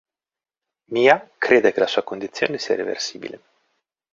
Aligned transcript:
Mia 0.87 1.29
crede 1.37 1.71
che 1.71 1.79
la 1.79 1.85
sua 1.85 2.01
condizione 2.01 2.57
sia 2.57 2.73
reversibile. 2.73 3.39